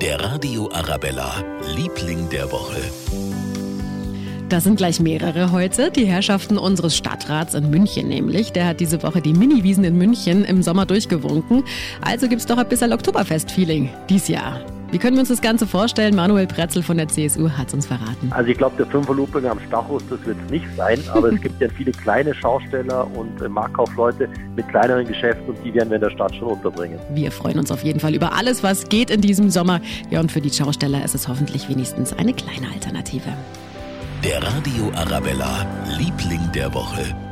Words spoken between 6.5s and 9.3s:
unseres Stadtrats in München nämlich. Der hat diese Woche